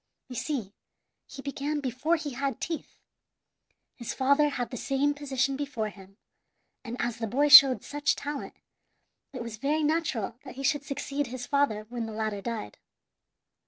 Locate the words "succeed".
10.83-11.27